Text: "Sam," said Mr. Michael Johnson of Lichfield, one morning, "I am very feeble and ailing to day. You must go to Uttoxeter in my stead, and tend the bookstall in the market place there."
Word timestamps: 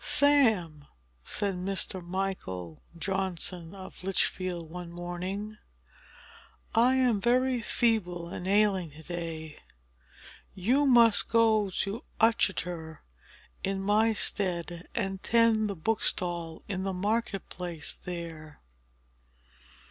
"Sam," 0.03 0.87
said 1.23 1.53
Mr. 1.53 2.03
Michael 2.03 2.81
Johnson 2.97 3.75
of 3.75 4.03
Lichfield, 4.03 4.67
one 4.71 4.91
morning, 4.91 5.59
"I 6.73 6.95
am 6.95 7.21
very 7.21 7.61
feeble 7.61 8.27
and 8.27 8.47
ailing 8.47 8.89
to 8.89 9.03
day. 9.03 9.59
You 10.55 10.87
must 10.87 11.29
go 11.29 11.69
to 11.81 12.03
Uttoxeter 12.19 13.03
in 13.63 13.83
my 13.83 14.11
stead, 14.13 14.87
and 14.95 15.21
tend 15.21 15.69
the 15.69 15.75
bookstall 15.75 16.63
in 16.67 16.81
the 16.81 16.93
market 16.93 17.47
place 17.49 17.93
there." 17.93 18.59